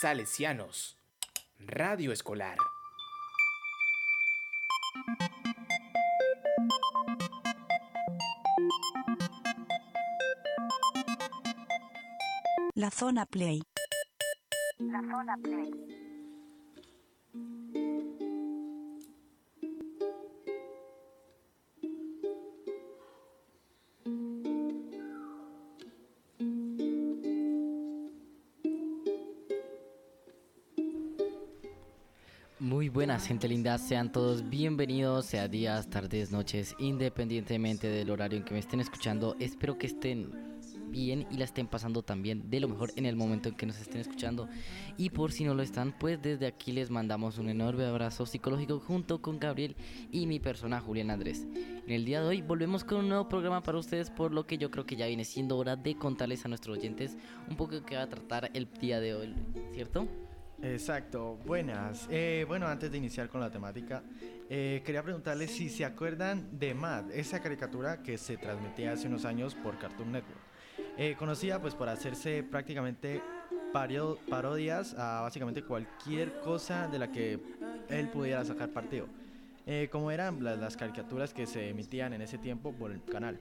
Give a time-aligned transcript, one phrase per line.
[0.00, 0.96] Salesianos.
[1.58, 2.56] Radio Escolar.
[12.74, 13.60] La zona play.
[14.78, 15.99] La zona play.
[32.92, 33.78] Buenas, gente linda.
[33.78, 39.36] Sean todos bienvenidos, sea días, tardes, noches, independientemente del horario en que me estén escuchando.
[39.38, 40.32] Espero que estén
[40.88, 43.80] bien y la estén pasando también de lo mejor en el momento en que nos
[43.80, 44.48] estén escuchando.
[44.96, 48.80] Y por si no lo están, pues desde aquí les mandamos un enorme abrazo psicológico
[48.80, 49.76] junto con Gabriel
[50.10, 51.46] y mi persona Julián Andrés.
[51.54, 54.58] En el día de hoy volvemos con un nuevo programa para ustedes, por lo que
[54.58, 57.16] yo creo que ya viene siendo hora de contarles a nuestros oyentes
[57.48, 59.32] un poco qué va a tratar el día de hoy,
[59.74, 60.08] ¿cierto?
[60.62, 62.06] Exacto, buenas.
[62.10, 64.02] Eh, bueno, antes de iniciar con la temática,
[64.48, 69.24] eh, quería preguntarles si se acuerdan de Mad, esa caricatura que se transmitía hace unos
[69.24, 70.38] años por Cartoon Network.
[70.98, 73.22] Eh, conocida pues por hacerse prácticamente
[74.28, 77.38] parodias a básicamente cualquier cosa de la que
[77.88, 79.06] él pudiera sacar partido.
[79.66, 83.38] Eh, como eran la- las caricaturas que se emitían en ese tiempo por el canal.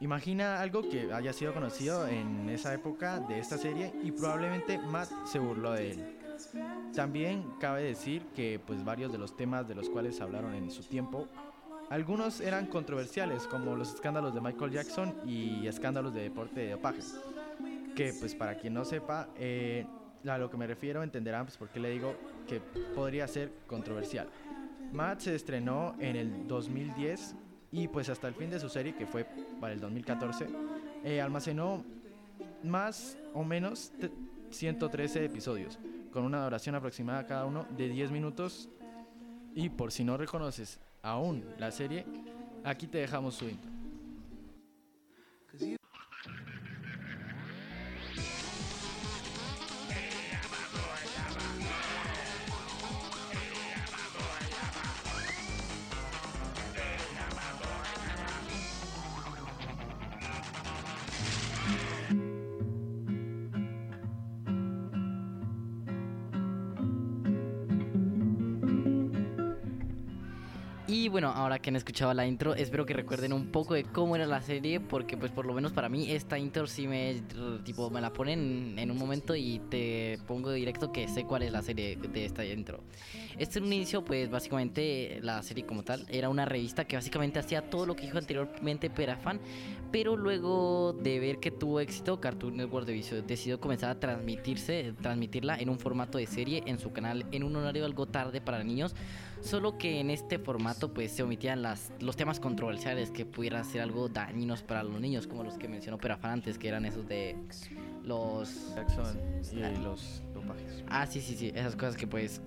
[0.00, 5.08] Imagina algo que haya sido conocido en esa época de esta serie y probablemente Matt
[5.26, 6.04] se burló de él.
[6.94, 10.82] También cabe decir que pues varios de los temas de los cuales hablaron en su
[10.82, 11.26] tiempo,
[11.90, 17.00] algunos eran controversiales como los escándalos de Michael Jackson y escándalos de deporte de dopaje.
[17.94, 19.86] Que pues para quien no sepa, eh,
[20.26, 22.14] a lo que me refiero entenderán pues por qué le digo
[22.48, 22.60] que
[22.94, 24.28] podría ser controversial.
[24.92, 27.34] Matt se estrenó en el 2010
[27.72, 29.26] y pues hasta el fin de su serie, que fue
[29.60, 30.46] para el 2014,
[31.04, 31.84] eh, almacenó
[32.62, 34.10] más o menos te-
[34.50, 35.78] 113 episodios,
[36.14, 38.68] con una duración aproximada cada uno de 10 minutos.
[39.52, 42.06] Y por si no reconoces aún la serie,
[42.62, 43.46] aquí te dejamos su.
[71.14, 74.26] Bueno, ahora que han escuchado la intro, espero que recuerden un poco de cómo era
[74.26, 77.22] la serie, porque pues por lo menos para mí esta intro sí me
[77.62, 81.52] tipo me la ponen en un momento y te pongo directo que sé cuál es
[81.52, 82.82] la serie de esta intro.
[83.38, 87.38] Este en un inicio pues básicamente la serie como tal era una revista que básicamente
[87.38, 89.38] hacía todo lo que dijo anteriormente Perafan,
[89.92, 95.68] pero luego de ver que tuvo éxito, Cartoon Network decidió, comenzar a transmitirse, transmitirla en
[95.68, 98.96] un formato de serie en su canal en un horario algo tarde para niños,
[99.44, 103.82] solo que en este formato pues se omitían las, los temas controversiales que pudieran ser
[103.82, 107.36] algo dañinos para los niños, como los que mencionó Perafan antes, que eran esos de
[108.02, 108.74] los...
[108.74, 109.20] Jackson
[109.52, 110.84] y los dopajes.
[110.88, 112.40] Ah, sí, sí, sí, esas cosas que pues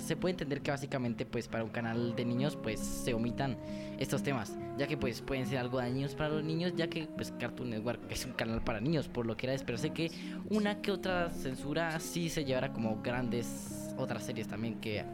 [0.00, 3.56] se puede entender que básicamente pues para un canal de niños pues se omitan
[3.98, 7.32] estos temas, ya que pues pueden ser algo dañinos para los niños, ya que pues
[7.38, 10.10] Cartoon Network es un canal para niños, por lo que era de esperarse que
[10.50, 15.04] una que otra censura sí se llevara como grandes otras series también que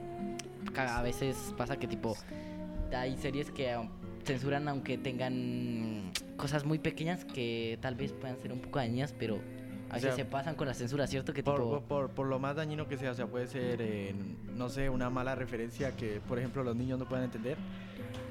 [0.76, 2.16] a veces pasa que tipo
[2.92, 3.88] hay series que um,
[4.24, 9.40] censuran aunque tengan cosas muy pequeñas que tal vez puedan ser un poco dañinas, pero
[9.90, 11.32] a O sea, veces se pasan con la censura, ¿cierto?
[11.32, 11.80] Que Por, tipo...
[11.82, 14.14] por, por lo más dañino que sea, o sea, puede ser, eh,
[14.54, 17.56] no sé, una mala referencia que, por ejemplo, los niños no puedan entender.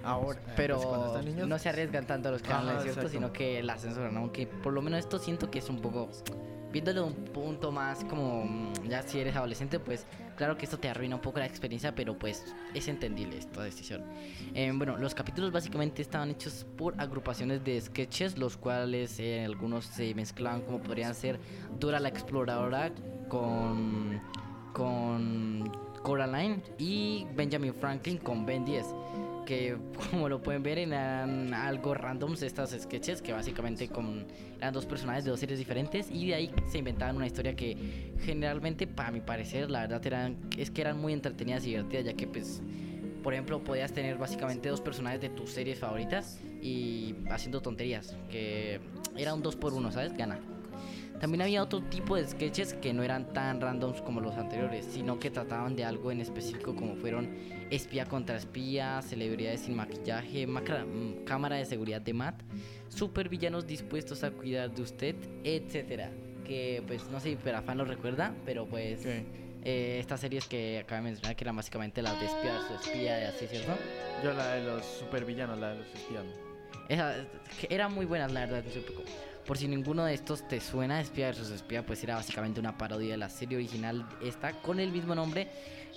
[0.04, 2.82] Ahora, eh, pero pues, cuando están niños, no se arriesgan tanto a los canales, Ajá,
[2.84, 3.02] ¿cierto?
[3.02, 3.18] exacto.
[3.18, 6.10] Sino que la censuran, aunque por lo menos esto siento que es un poco...
[6.74, 10.90] Viéndolo un punto más como mm, ya si eres adolescente, pues claro que esto te
[10.90, 14.04] arruina un poco la experiencia, pero pues es entendible esta decisión.
[14.56, 19.86] Eh, bueno, los capítulos básicamente estaban hechos por agrupaciones de sketches, los cuales eh, algunos
[19.86, 21.40] se mezclaban como podrían ser
[21.80, 22.92] Dora la Exploradora
[23.30, 24.20] con,
[24.74, 25.72] con
[26.02, 28.84] Coraline y Benjamin Franklin con Ben 10
[29.46, 29.78] que
[30.12, 34.26] como lo pueden ver eran algo randoms estas sketches que básicamente con,
[34.58, 37.78] eran dos personajes de dos series diferentes y de ahí se inventaban una historia que
[38.20, 42.14] generalmente para mi parecer la verdad eran es que eran muy entretenidas y divertidas ya
[42.14, 42.62] que pues
[43.22, 48.80] por ejemplo podías tener básicamente dos personajes de tus series favoritas y haciendo tonterías que
[49.16, 50.40] era un 2 por 1 sabes gana.
[51.20, 55.20] También había otro tipo de sketches que no eran tan randoms como los anteriores, sino
[55.20, 57.30] que trataban de algo en específico como fueron
[57.76, 62.42] espía contra espía, celebridades sin maquillaje, macra- mm, cámara de seguridad de Matt,
[62.90, 66.12] supervillanos dispuestos a cuidar de usted, etcétera.
[66.46, 69.24] que pues no sé si Perafán lo recuerda, pero pues eh,
[70.00, 73.24] estas series que acabo de mencionar que eran básicamente las de espía su espía y
[73.24, 73.72] así, ¿cierto?
[74.22, 76.24] Yo la de los supervillanos, la de los espías.
[76.90, 77.16] Esa,
[77.70, 78.62] eran muy buenas, la verdad.
[78.66, 78.82] no sé
[79.46, 81.50] por si ninguno de estos te suena, Espía vs.
[81.50, 85.50] Espía, pues era básicamente una parodia de la serie original esta con el mismo nombre,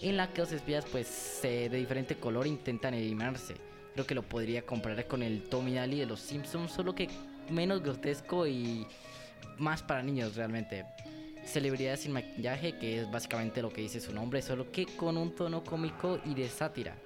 [0.02, 3.54] en la que los espías, pues de diferente color intentan eliminarse.
[3.94, 7.08] Creo que lo podría comparar con el Tommy Daly de los Simpsons, solo que
[7.50, 8.86] menos grotesco y
[9.58, 10.84] más para niños realmente.
[11.44, 15.34] Celebridades sin maquillaje, que es básicamente lo que dice su nombre, solo que con un
[15.34, 16.96] tono cómico y de sátira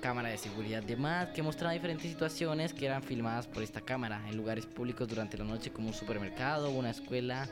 [0.00, 4.22] cámara de seguridad de Matt que mostraba diferentes situaciones que eran filmadas por esta cámara
[4.28, 7.48] en lugares públicos durante la noche como un supermercado, una escuela,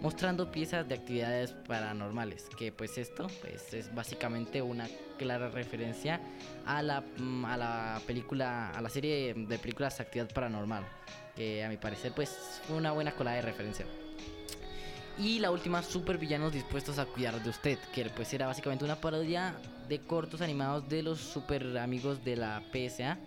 [0.00, 4.88] mostrando piezas de actividades paranormales, que pues esto pues es básicamente una
[5.18, 6.20] clara referencia
[6.64, 10.84] a la, mm, a la película, a la serie de películas Actividad Paranormal,
[11.34, 13.86] que a mi parecer pues fue una buena cola de referencia.
[15.18, 18.96] Y la última, Super Villanos Dispuestos a Cuidar de Usted, que pues era básicamente una
[18.96, 19.54] parodia
[19.88, 23.18] de cortos animados de los super amigos de la PSA.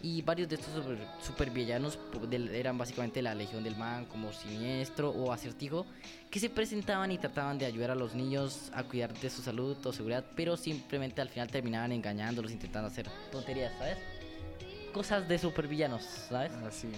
[0.00, 4.06] Y varios de estos super, super villanos pu- del- eran básicamente la Legión del Man,
[4.06, 5.84] como Siniestro o Acertijo,
[6.30, 9.76] que se presentaban y trataban de ayudar a los niños a cuidar de su salud
[9.84, 13.98] o seguridad, pero simplemente al final terminaban engañándolos, intentando hacer tonterías, ¿sabes?
[14.94, 16.52] Cosas de super villanos, ¿sabes?
[16.66, 16.88] Así.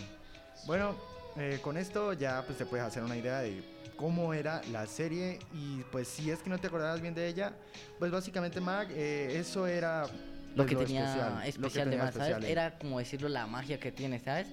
[0.67, 0.95] Bueno,
[1.39, 3.63] eh, con esto ya pues te puedes hacer una idea de
[3.97, 7.53] cómo era la serie y pues si es que no te acordabas bien de ella,
[7.99, 10.03] pues básicamente Mag, eh, eso era
[10.55, 12.53] lo pues, que tenía especial, especial, lo que de especial, eh.
[12.53, 14.49] Era como decirlo la magia que tiene, ¿sabes?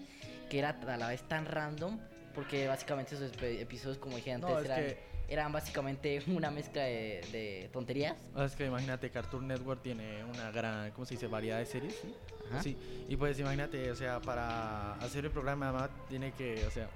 [0.50, 2.00] Que era a la vez tan random,
[2.36, 6.84] porque básicamente esos episodios, como dije antes, No, es eran, que- eran básicamente una mezcla
[6.84, 8.16] de, de tonterías.
[8.38, 11.28] Es que imagínate, Cartoon Network tiene una gran, ¿cómo se dice?
[11.28, 12.14] Variedad de series, ¿sí?
[12.52, 12.62] Ajá.
[12.62, 12.78] Sí,
[13.10, 16.90] y pues imagínate, o sea, para hacer el programa además tiene que, o sea,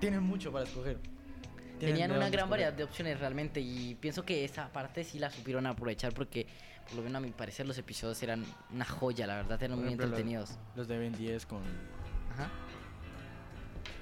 [0.00, 0.98] tienen mucho para escoger.
[1.78, 5.30] Tienen Tenían una gran variedad de opciones realmente y pienso que esa parte sí la
[5.30, 6.46] supieron aprovechar porque
[6.86, 9.84] por lo menos a mi parecer los episodios eran una joya, la verdad, eran Por
[9.84, 10.58] muy ejemplo, los- entretenidos.
[10.74, 11.62] Los de Ben 10 con...
[12.32, 12.50] Ajá.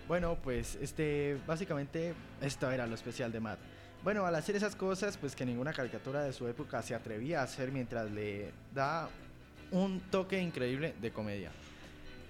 [0.06, 3.58] Bueno, pues, este, básicamente, esto era lo especial de Matt.
[4.04, 7.44] Bueno, al hacer esas cosas, pues que ninguna caricatura de su época se atrevía a
[7.44, 9.08] hacer mientras le da
[9.70, 11.50] un toque increíble de comedia.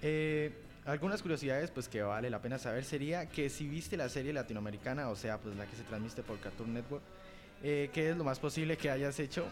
[0.01, 0.53] Eh,
[0.85, 5.09] algunas curiosidades, pues que vale la pena saber, sería que si viste la serie latinoamericana,
[5.09, 7.03] o sea, pues la que se transmite por Cartoon Network,
[7.61, 9.45] eh, que es lo más posible que hayas hecho,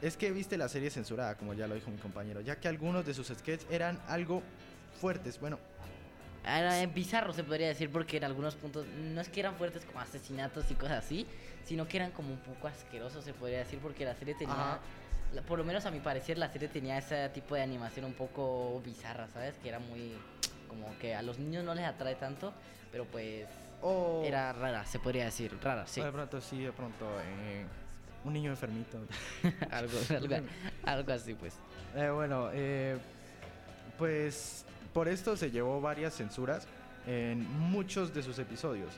[0.00, 3.04] es que viste la serie censurada, como ya lo dijo mi compañero, ya que algunos
[3.04, 4.42] de sus sketches eran algo
[4.98, 5.58] fuertes, bueno,
[6.44, 10.00] Era bizarro, se podría decir, porque en algunos puntos no es que eran fuertes como
[10.00, 11.26] asesinatos y cosas así,
[11.64, 14.78] sino que eran como un poco asquerosos, se podría decir, porque la serie tenía, Ajá.
[15.34, 18.14] la- por lo menos a mi parecer, la serie tenía ese tipo de animación un
[18.14, 19.54] poco bizarra, ¿sabes?
[19.62, 20.14] Que era muy,
[20.68, 22.54] como que a los niños no les atrae tanto,
[22.90, 23.46] pero pues
[23.82, 24.22] o...
[24.24, 26.00] era rara, se podría decir, rara, sí.
[26.00, 27.66] De pronto sí, de pronto eh,
[28.24, 28.98] un niño enfermito.
[29.70, 30.36] algo, algo,
[30.86, 31.54] algo así, pues.
[31.94, 32.96] Eh, bueno, eh,
[33.98, 36.66] pues por esto se llevó varias censuras
[37.06, 38.92] en muchos de sus episodios.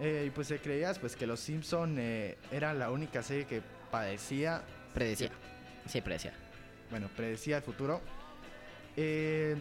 [0.00, 3.62] Eh, y pues se creía pues, que Los Simpson eh, era la única serie que
[3.90, 4.62] padecía,
[4.94, 5.30] Predecía,
[5.86, 6.32] sí, predecía.
[6.90, 8.00] bueno, predecía el futuro.
[8.96, 9.56] Eh,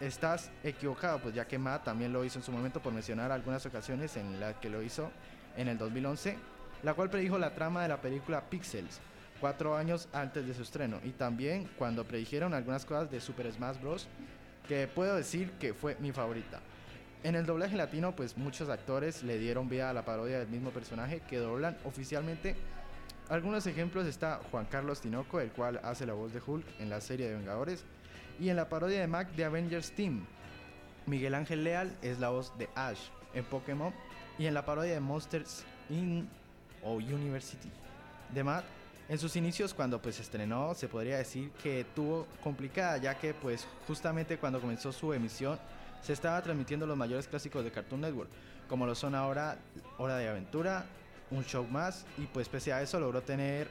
[0.00, 3.64] estás equivocado, pues ya que Matt también lo hizo en su momento por mencionar algunas
[3.66, 5.10] ocasiones en las que lo hizo
[5.56, 6.36] en el 2011,
[6.82, 9.00] la cual predijo la trama de la película Pixels,
[9.40, 13.80] cuatro años antes de su estreno, y también cuando predijeron algunas cosas de Super Smash
[13.80, 14.08] Bros.,
[14.68, 16.60] que puedo decir que fue mi favorita.
[17.22, 20.70] En el doblaje latino, pues muchos actores le dieron vida a la parodia del mismo
[20.70, 22.54] personaje que doblan oficialmente.
[23.30, 27.00] Algunos ejemplos está Juan Carlos Tinoco, el cual hace la voz de Hulk en la
[27.00, 27.84] serie de Vengadores,
[28.38, 30.26] y en la parodia de Mac de Avengers Team.
[31.06, 33.00] Miguel Ángel Leal es la voz de Ash
[33.32, 33.94] en Pokémon,
[34.38, 36.28] y en la parodia de Monsters in
[36.82, 37.70] o University
[38.34, 38.64] de Matt.
[39.08, 43.66] En sus inicios, cuando pues estrenó, se podría decir que tuvo complicada, ya que pues
[43.86, 45.58] justamente cuando comenzó su emisión
[46.00, 48.30] se estaba transmitiendo los mayores clásicos de Cartoon Network,
[48.68, 49.58] como lo son ahora
[49.98, 50.86] Hora de Aventura,
[51.30, 53.68] Un Show Más, y pues pese a eso logró tener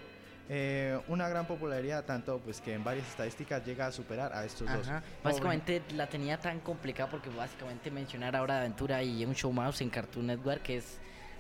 [0.50, 4.72] eh, una gran popularidad, tanto pues que en varias estadísticas llega a superar a estos
[4.72, 4.88] dos.
[5.24, 9.82] Básicamente la tenía tan complicada porque básicamente mencionar ahora de aventura y un show mouse
[9.82, 11.00] en Cartoon Network que es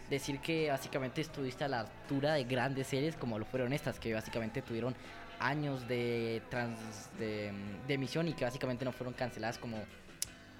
[0.09, 4.13] decir que básicamente estuviste a la altura de grandes series como lo fueron estas que
[4.13, 4.95] básicamente tuvieron
[5.39, 6.77] años de trans
[7.19, 7.51] de,
[7.87, 9.77] de emisión y que básicamente no fueron canceladas como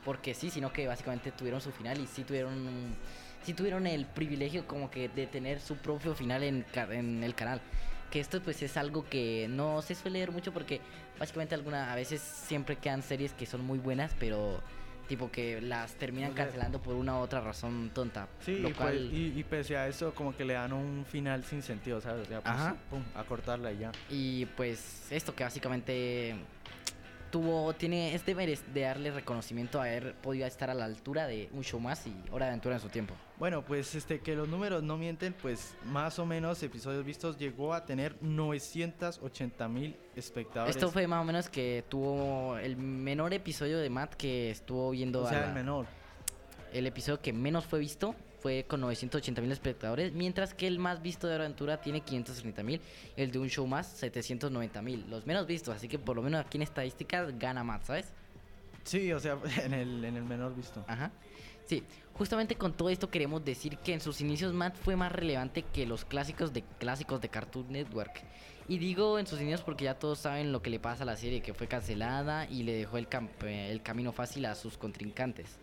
[0.04, 2.96] porque sí, sino que básicamente tuvieron su final y sí tuvieron
[3.44, 7.62] sí tuvieron el privilegio como que de tener su propio final en, en el canal.
[8.10, 10.82] Que esto pues es algo que no se suele ver mucho porque
[11.20, 14.62] básicamente alguna a veces siempre quedan series que son muy buenas, pero
[15.08, 18.28] Tipo que las terminan O sea- cancelando por una u otra razón tonta.
[18.40, 18.94] Sí, lo y, cual...
[19.10, 22.22] pues, y, y pese a eso, como que le dan un final sin sentido, ¿sabes?
[22.24, 22.76] O sea, pues, Ajá.
[22.90, 23.92] pum, a cortarla y ya.
[24.10, 26.36] Y pues esto que básicamente
[27.34, 31.50] tuvo, tiene, es deber de darle reconocimiento a haber podido estar a la altura de
[31.52, 33.16] un show más y Hora de Aventura en su tiempo.
[33.40, 37.74] Bueno, pues este que los números no mienten, pues más o menos episodios vistos llegó
[37.74, 40.76] a tener 980 mil espectadores.
[40.76, 45.24] Esto fue más o menos que tuvo el menor episodio de Matt que estuvo viendo
[45.24, 45.88] o a sea, la- el menor.
[46.72, 51.02] el episodio que menos fue visto fue con 980 mil espectadores, mientras que el más
[51.02, 52.82] visto de Aventura tiene 530 mil,
[53.16, 56.46] el de un show más 790 mil, los menos vistos, así que por lo menos
[56.46, 58.12] aquí en estadísticas gana Matt, ¿sabes?
[58.84, 60.84] Sí, o sea, en el, en el menor visto.
[60.88, 61.10] Ajá.
[61.66, 61.84] Sí,
[62.16, 65.86] justamente con todo esto queremos decir que en sus inicios Matt fue más relevante que
[65.86, 68.24] los clásicos de clásicos de Cartoon Network.
[68.68, 71.16] Y digo en sus inicios porque ya todos saben lo que le pasa a la
[71.16, 73.08] serie, que fue cancelada y le dejó el,
[73.46, 75.58] el camino fácil a sus contrincantes.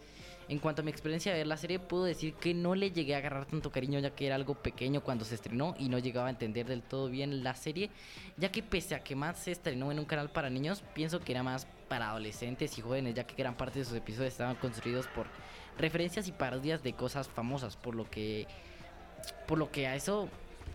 [0.51, 3.15] En cuanto a mi experiencia de ver la serie, puedo decir que no le llegué
[3.15, 6.27] a agarrar tanto cariño ya que era algo pequeño cuando se estrenó y no llegaba
[6.27, 7.89] a entender del todo bien la serie,
[8.37, 11.31] ya que pese a que Matt se estrenó en un canal para niños, pienso que
[11.33, 15.07] era más para adolescentes y jóvenes, ya que gran parte de sus episodios estaban construidos
[15.07, 15.27] por
[15.79, 18.49] referencias y parodias de cosas famosas, por lo que
[19.47, 20.29] por lo que a eso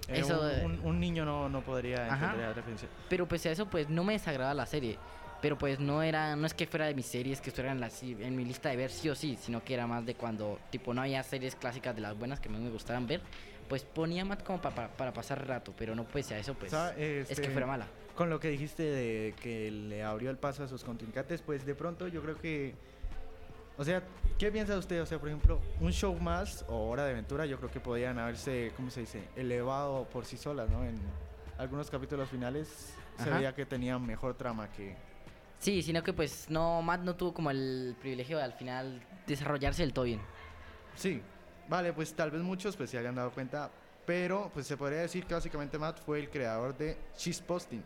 [0.08, 2.26] Eh, Eso, un, un- un niño no, no podría Ajá.
[2.28, 2.88] entender la referencia.
[3.10, 4.98] pero pese a eso pues no me desagrada la serie
[5.46, 8.44] pero pues no era no es que fuera de mis series que estuvieran en, mi
[8.46, 11.22] lista de ver sí o sí sino que era más de cuando tipo no había
[11.22, 13.22] series clásicas de las buenas que a mí me gustaran ver
[13.70, 16.72] pues ponía más como pa- pa- para pasar rato pero no pese a eso pues
[16.72, 17.86] Sa- es que este, fuera mala
[18.16, 21.76] Con lo que dijiste de que le abrió el paso a sus contrincantes, pues de
[21.76, 22.74] pronto yo creo que...
[23.78, 24.02] O sea,
[24.40, 25.00] ¿qué piensa usted?
[25.02, 28.18] O sea, por ejemplo, un show más o hora de aventura, yo creo que podían
[28.18, 29.22] haberse, ¿cómo se dice?
[29.36, 30.84] Elevado por sí solas, ¿no?
[30.86, 30.96] En
[31.60, 34.96] algunos capítulos finales se veía que tenían mejor trama que...
[35.60, 39.82] sí sino que pues no Matt no tuvo como el privilegio de al final desarrollarse
[39.84, 40.22] del todo bien.
[40.96, 41.22] Sí,
[41.68, 43.70] vale, pues tal vez muchos pues se hayan dado cuenta,
[44.06, 47.84] pero pues se podría decir que básicamente Matt fue el creador de Cheese Posting,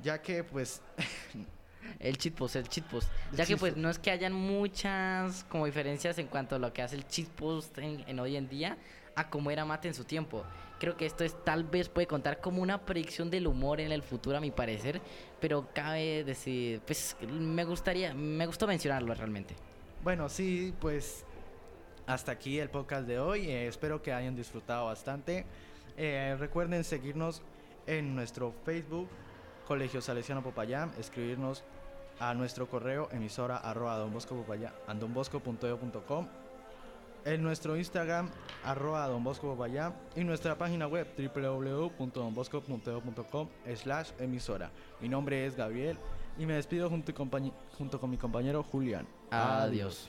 [0.00, 0.80] ya que pues
[1.98, 3.08] El cheat post, el cheat post.
[3.32, 6.72] El Ya que pues no es que hayan muchas como diferencias en cuanto a lo
[6.72, 8.76] que hace el cheat post en, en hoy en día
[9.14, 10.44] a cómo era Mate en su tiempo.
[10.78, 14.02] Creo que esto es tal vez puede contar como una predicción del humor en el
[14.02, 15.00] futuro a mi parecer,
[15.40, 19.54] pero cabe decir, pues me gustaría, me gustó mencionarlo realmente.
[20.02, 21.24] Bueno, sí, pues
[22.06, 23.48] hasta aquí el podcast de hoy.
[23.48, 25.46] eh, espero que hayan disfrutado bastante.
[25.96, 27.42] Eh, recuerden seguirnos
[27.86, 29.08] en nuestro Facebook,
[29.66, 31.62] Colegio Salesiano Popayán, escribirnos
[32.18, 34.04] a nuestro correo emisora arroba
[34.86, 36.28] andonbosco.eo.com,
[37.24, 38.30] en nuestro Instagram
[38.64, 44.70] arroba donboscopopayán y nuestra página web www.donbosco.eo.com slash emisora.
[45.00, 45.96] Mi nombre es Gabriel
[46.38, 47.12] y me despido junto,
[47.76, 49.06] junto con mi compañero Julián.
[49.30, 50.08] Adiós.